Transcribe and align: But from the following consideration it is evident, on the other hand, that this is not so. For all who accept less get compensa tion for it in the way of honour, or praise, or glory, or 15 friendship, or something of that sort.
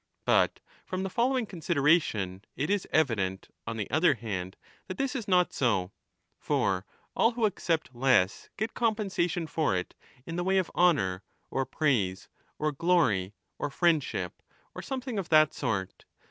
But 0.25 0.59
from 0.83 1.03
the 1.03 1.11
following 1.11 1.45
consideration 1.45 2.43
it 2.55 2.71
is 2.71 2.87
evident, 2.91 3.49
on 3.67 3.77
the 3.77 3.87
other 3.91 4.15
hand, 4.15 4.57
that 4.87 4.97
this 4.97 5.15
is 5.15 5.27
not 5.27 5.53
so. 5.53 5.91
For 6.39 6.87
all 7.15 7.33
who 7.33 7.45
accept 7.45 7.93
less 7.93 8.49
get 8.57 8.73
compensa 8.73 9.29
tion 9.29 9.45
for 9.45 9.75
it 9.77 9.93
in 10.25 10.37
the 10.37 10.43
way 10.43 10.57
of 10.57 10.71
honour, 10.73 11.21
or 11.51 11.67
praise, 11.67 12.29
or 12.57 12.71
glory, 12.71 13.35
or 13.59 13.69
15 13.69 13.77
friendship, 13.77 14.41
or 14.73 14.81
something 14.81 15.19
of 15.19 15.29
that 15.29 15.53
sort. 15.53 16.05